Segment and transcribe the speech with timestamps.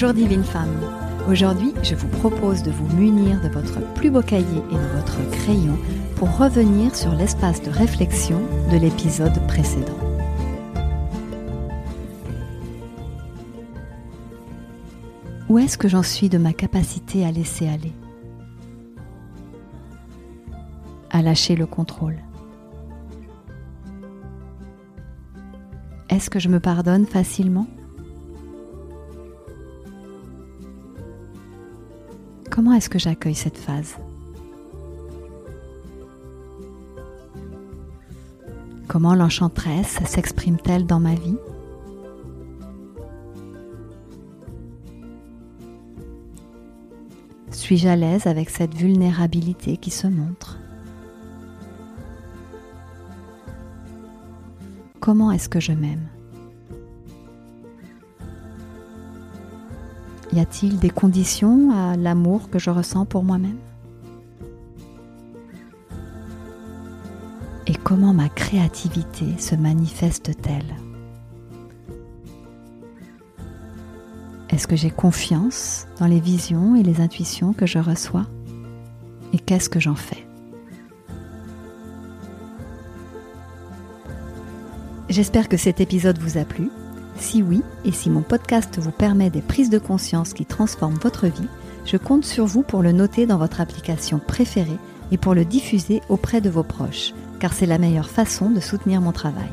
[0.00, 0.44] Bonjour divine.
[1.28, 5.28] Aujourd'hui, je vous propose de vous munir de votre plus beau cahier et de votre
[5.32, 5.76] crayon
[6.14, 8.38] pour revenir sur l'espace de réflexion
[8.70, 9.98] de l'épisode précédent.
[15.48, 17.92] Où est-ce que j'en suis de ma capacité à laisser aller?
[21.10, 22.18] À lâcher le contrôle
[26.08, 27.66] Est-ce que je me pardonne facilement?
[32.58, 33.94] Comment est-ce que j'accueille cette phase
[38.88, 41.36] Comment l'enchanteresse s'exprime-t-elle dans ma vie
[47.52, 50.58] Suis-je à l'aise avec cette vulnérabilité qui se montre
[54.98, 56.08] Comment est-ce que je m'aime
[60.32, 63.56] Y a-t-il des conditions à l'amour que je ressens pour moi-même?
[67.66, 70.76] Et comment ma créativité se manifeste-t-elle?
[74.50, 78.26] Est-ce que j'ai confiance dans les visions et les intuitions que je reçois?
[79.32, 80.26] Et qu'est-ce que j'en fais?
[85.08, 86.70] J'espère que cet épisode vous a plu.
[87.18, 91.26] Si oui, et si mon podcast vous permet des prises de conscience qui transforment votre
[91.26, 91.48] vie,
[91.84, 94.78] je compte sur vous pour le noter dans votre application préférée
[95.10, 99.00] et pour le diffuser auprès de vos proches, car c'est la meilleure façon de soutenir
[99.00, 99.50] mon travail.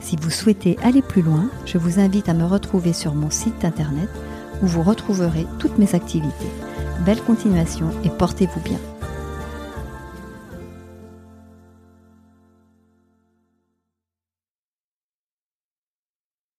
[0.00, 3.64] Si vous souhaitez aller plus loin, je vous invite à me retrouver sur mon site
[3.64, 4.08] internet
[4.62, 6.50] où vous retrouverez toutes mes activités.
[7.04, 8.78] Belle continuation et portez-vous bien.